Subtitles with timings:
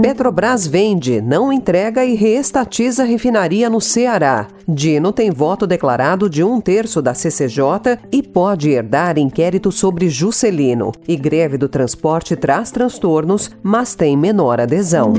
[0.00, 4.46] Petrobras vende, não entrega e reestatiza refinaria no Ceará.
[4.68, 10.92] Dino tem voto declarado de um terço da CCJ e pode herdar inquérito sobre Juscelino.
[11.08, 15.12] E greve do transporte traz transtornos, mas tem menor adesão.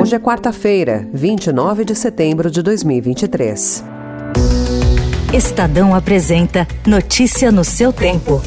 [0.00, 3.84] Hoje é quarta-feira, 29 de setembro de 2023.
[5.32, 8.40] Estadão apresenta Notícia no seu tempo.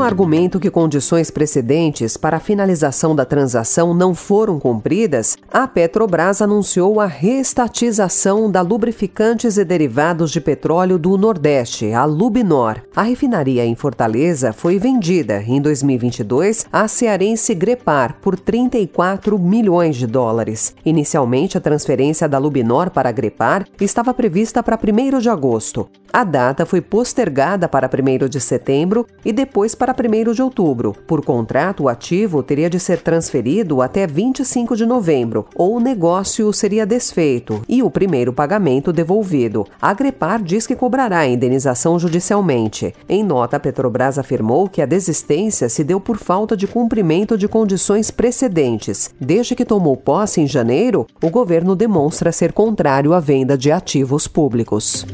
[0.00, 6.40] O argumento que condições precedentes para a finalização da transação não foram cumpridas, a Petrobras
[6.40, 12.80] anunciou a reestatização da Lubrificantes e Derivados de Petróleo do Nordeste, a Lubinor.
[12.96, 20.06] A refinaria em Fortaleza foi vendida em 2022 à cearense Grepar por 34 milhões de
[20.06, 20.74] dólares.
[20.82, 25.90] Inicialmente, a transferência da Lubinor para a Grepar estava prevista para 1 de agosto.
[26.10, 30.94] A data foi postergada para 1 de setembro e depois para 1 de outubro.
[31.06, 36.52] Por contrato, o ativo teria de ser transferido até 25 de novembro, ou o negócio
[36.52, 39.66] seria desfeito e o primeiro pagamento devolvido.
[39.80, 42.94] A Grepar diz que cobrará a indenização judicialmente.
[43.08, 47.48] Em nota, a Petrobras afirmou que a desistência se deu por falta de cumprimento de
[47.48, 49.10] condições precedentes.
[49.20, 54.26] Desde que tomou posse em janeiro, o governo demonstra ser contrário à venda de ativos
[54.26, 55.06] públicos.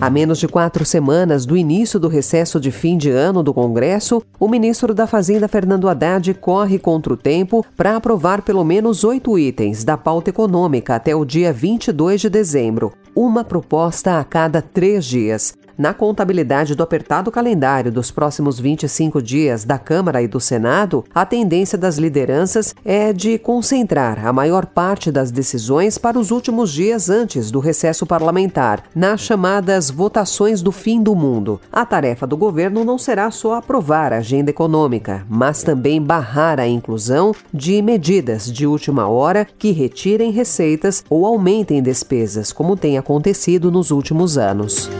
[0.00, 4.22] A menos de quatro semanas do início do recesso de fim de ano do Congresso,
[4.38, 9.38] o ministro da Fazenda, Fernando Haddad, corre contra o tempo para aprovar pelo menos oito
[9.38, 15.04] itens da pauta econômica até o dia 22 de dezembro, uma proposta a cada três
[15.04, 15.52] dias.
[15.80, 21.24] Na contabilidade do apertado calendário dos próximos 25 dias da Câmara e do Senado, a
[21.24, 27.08] tendência das lideranças é de concentrar a maior parte das decisões para os últimos dias
[27.08, 31.58] antes do recesso parlamentar, nas chamadas votações do fim do mundo.
[31.72, 36.68] A tarefa do governo não será só aprovar a agenda econômica, mas também barrar a
[36.68, 43.70] inclusão de medidas de última hora que retirem receitas ou aumentem despesas, como tem acontecido
[43.70, 44.90] nos últimos anos.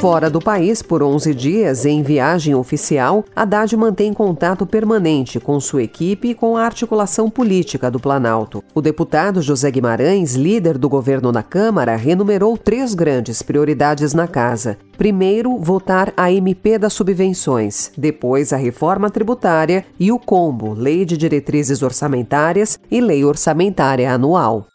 [0.00, 5.82] Fora do país por 11 dias, em viagem oficial, Haddad mantém contato permanente com sua
[5.82, 8.62] equipe e com a articulação política do Planalto.
[8.72, 14.78] O deputado José Guimarães, líder do governo na Câmara, renumerou três grandes prioridades na casa.
[14.96, 21.16] Primeiro, votar a MP das subvenções, depois a reforma tributária e o combo, Lei de
[21.16, 24.68] Diretrizes Orçamentárias e Lei Orçamentária Anual.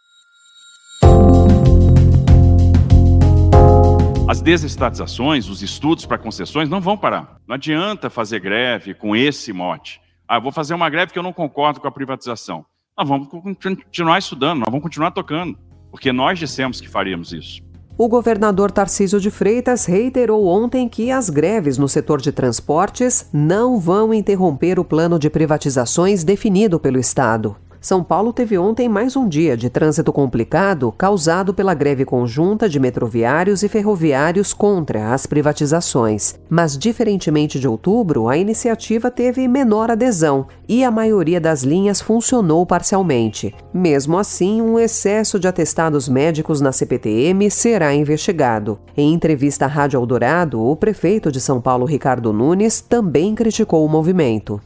[4.33, 7.37] As desestatizações, os estudos para concessões não vão parar.
[7.47, 10.01] Não adianta fazer greve com esse mote.
[10.27, 12.65] Ah, vou fazer uma greve que eu não concordo com a privatização.
[12.97, 15.55] Nós vamos continuar estudando, nós vamos continuar tocando,
[15.91, 17.61] porque nós dissemos que faríamos isso.
[17.95, 23.79] O governador Tarcísio de Freitas reiterou ontem que as greves no setor de transportes não
[23.79, 27.55] vão interromper o plano de privatizações definido pelo Estado.
[27.83, 32.79] São Paulo teve ontem mais um dia de trânsito complicado causado pela greve conjunta de
[32.79, 36.39] metroviários e ferroviários contra as privatizações.
[36.49, 42.65] Mas, diferentemente de outubro, a iniciativa teve menor adesão e a maioria das linhas funcionou
[42.65, 43.53] parcialmente.
[43.73, 48.79] Mesmo assim, um excesso de atestados médicos na CPTM será investigado.
[48.95, 53.89] Em entrevista à Rádio Eldorado, o prefeito de São Paulo, Ricardo Nunes, também criticou o
[53.89, 54.61] movimento.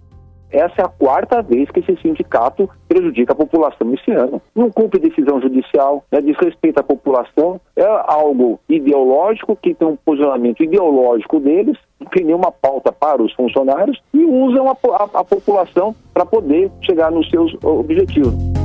[0.52, 4.42] Essa é a quarta vez que esse sindicato prejudica a população esse ano.
[4.56, 10.64] Não cumpre decisão judicial, né, desrespeita a população, é algo ideológico, que tem um posicionamento
[10.64, 15.96] ideológico deles, não tem nenhuma pauta para os funcionários e usam a, a, a população
[16.14, 18.57] para poder chegar nos seus objetivos.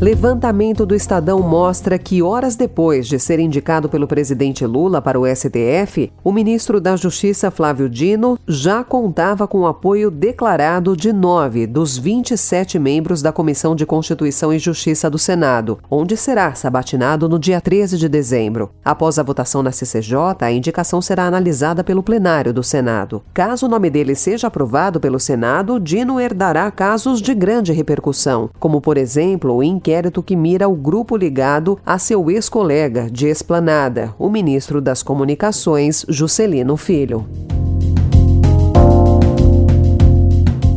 [0.00, 5.26] Levantamento do Estadão mostra que, horas depois de ser indicado pelo presidente Lula para o
[5.26, 11.66] STF, o ministro da Justiça Flávio Dino já contava com o apoio declarado de nove
[11.66, 17.36] dos 27 membros da Comissão de Constituição e Justiça do Senado, onde será sabatinado no
[17.36, 18.70] dia 13 de dezembro.
[18.84, 23.20] Após a votação na CCJ, a indicação será analisada pelo plenário do Senado.
[23.34, 28.80] Caso o nome dele seja aprovado pelo Senado, Dino herdará casos de grande repercussão, como,
[28.80, 34.14] por exemplo, o inquérito inquérito que mira o grupo ligado a seu ex-colega de esplanada,
[34.18, 37.26] o ministro das Comunicações, Juscelino Filho.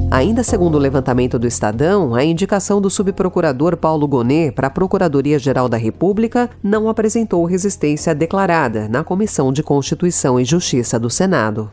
[0.09, 5.67] Ainda segundo o levantamento do Estadão, a indicação do subprocurador Paulo Gonet para a Procuradoria-Geral
[5.67, 11.69] da República não apresentou resistência declarada na Comissão de Constituição e Justiça do Senado.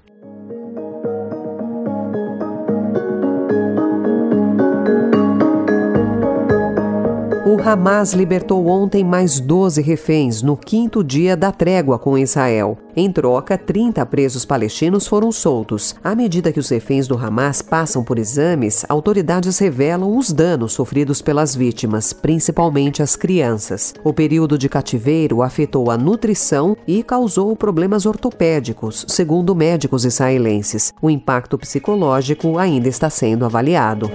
[7.61, 12.79] Hamas libertou ontem mais 12 reféns no quinto dia da trégua com Israel.
[12.97, 15.95] Em troca, 30 presos palestinos foram soltos.
[16.03, 21.21] À medida que os reféns do Hamas passam por exames, autoridades revelam os danos sofridos
[21.21, 23.93] pelas vítimas, principalmente as crianças.
[24.03, 30.93] O período de cativeiro afetou a nutrição e causou problemas ortopédicos, segundo médicos israelenses.
[31.03, 34.11] O impacto psicológico ainda está sendo avaliado.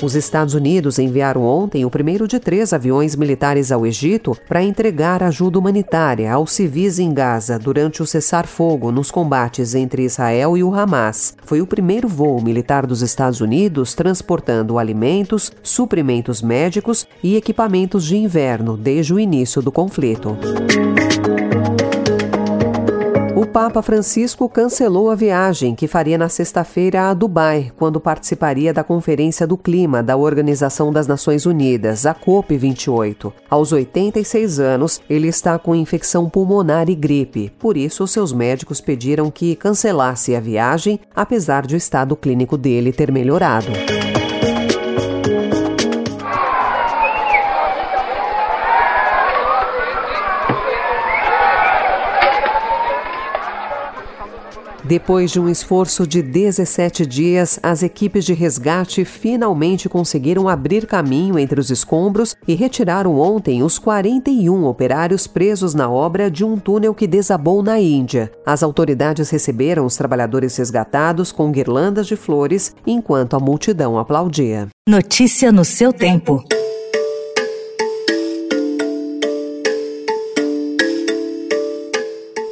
[0.00, 5.24] Os Estados Unidos enviaram ontem o primeiro de três aviões militares ao Egito para entregar
[5.24, 10.72] ajuda humanitária aos civis em Gaza durante o cessar-fogo nos combates entre Israel e o
[10.72, 11.34] Hamas.
[11.44, 18.16] Foi o primeiro voo militar dos Estados Unidos transportando alimentos, suprimentos médicos e equipamentos de
[18.16, 20.38] inverno desde o início do conflito.
[23.48, 29.46] Papa Francisco cancelou a viagem que faria na sexta-feira a Dubai, quando participaria da Conferência
[29.46, 33.32] do Clima da Organização das Nações Unidas, a COP28.
[33.48, 39.30] Aos 86 anos, ele está com infecção pulmonar e gripe, por isso seus médicos pediram
[39.30, 43.72] que cancelasse a viagem, apesar de o estado clínico dele ter melhorado.
[54.88, 61.38] Depois de um esforço de 17 dias, as equipes de resgate finalmente conseguiram abrir caminho
[61.38, 66.94] entre os escombros e retiraram ontem os 41 operários presos na obra de um túnel
[66.94, 68.32] que desabou na Índia.
[68.46, 74.68] As autoridades receberam os trabalhadores resgatados com guirlandas de flores enquanto a multidão aplaudia.
[74.88, 76.42] Notícia no seu tempo.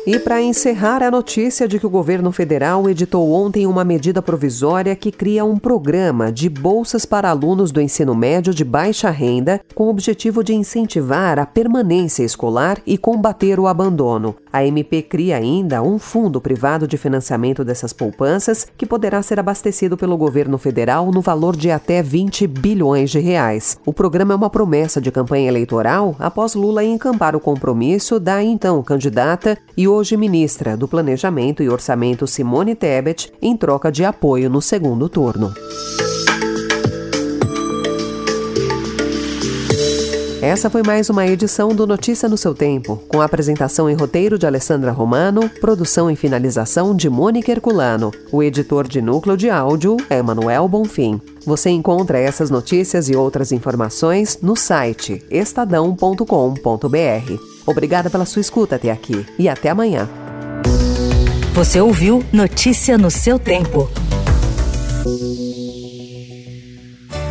[0.07, 4.95] E para encerrar a notícia de que o governo federal editou ontem uma medida provisória
[4.95, 9.87] que cria um programa de bolsas para alunos do ensino médio de baixa renda, com
[9.87, 14.37] o objetivo de incentivar a permanência escolar e combater o abandono.
[14.53, 19.97] A MP cria ainda um fundo privado de financiamento dessas poupanças, que poderá ser abastecido
[19.97, 23.77] pelo governo federal no valor de até 20 bilhões de reais.
[23.85, 28.81] O programa é uma promessa de campanha eleitoral após Lula encampar o compromisso da então
[28.85, 34.61] candidata e hoje ministra do Planejamento e Orçamento Simone Tebet em troca de apoio no
[34.61, 35.53] segundo turno.
[40.43, 44.47] Essa foi mais uma edição do Notícia no seu Tempo, com apresentação e roteiro de
[44.47, 48.13] Alessandra Romano, produção e finalização de Mônica Herculano.
[48.31, 51.21] O editor de núcleo de áudio é Manuel Bonfim.
[51.45, 57.56] Você encontra essas notícias e outras informações no site estadão.com.br.
[57.67, 60.09] Obrigada pela sua escuta até aqui e até amanhã.
[61.53, 63.91] Você ouviu Notícia no seu tempo.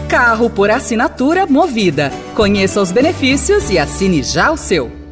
[0.09, 2.11] Carro por assinatura Movida.
[2.35, 5.04] Conheça os benefícios e assine já o seu.